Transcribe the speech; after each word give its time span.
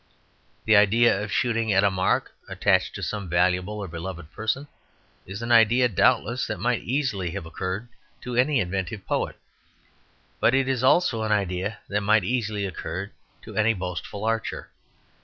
The 0.65 0.75
idea 0.75 1.21
of 1.21 1.31
shooting 1.31 1.71
at 1.71 1.83
a 1.83 1.91
mark 1.91 2.31
attached 2.49 2.95
to 2.95 3.03
some 3.03 3.29
valuable 3.29 3.75
or 3.77 3.87
beloved 3.87 4.31
person 4.31 4.67
is 5.27 5.43
an 5.43 5.51
idea 5.51 5.87
doubtless 5.87 6.47
that 6.47 6.59
might 6.59 6.81
easily 6.81 7.29
have 7.29 7.45
occurred 7.45 7.87
to 8.21 8.35
any 8.35 8.59
inventive 8.59 9.05
poet. 9.05 9.35
But 10.39 10.55
it 10.55 10.67
is 10.67 10.83
also 10.83 11.21
an 11.21 11.31
idea 11.31 11.77
that 11.87 12.01
might 12.01 12.23
easily 12.23 12.65
occur 12.65 13.11
to 13.43 13.55
any 13.55 13.75
boastful 13.75 14.25
archer. 14.25 14.71